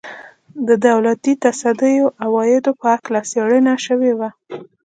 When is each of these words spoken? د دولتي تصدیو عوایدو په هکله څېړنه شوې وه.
د 0.67 0.69
دولتي 0.87 1.33
تصدیو 1.45 2.05
عوایدو 2.25 2.71
په 2.79 2.85
هکله 2.93 3.21
څېړنه 3.31 3.73
شوې 3.85 4.11
وه. 4.19 4.29